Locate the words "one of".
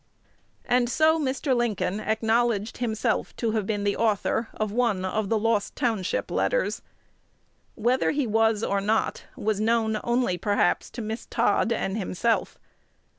4.71-5.29